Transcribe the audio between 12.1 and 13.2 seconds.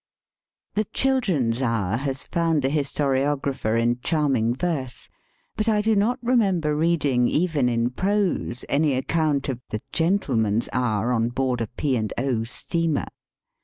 0. steamer.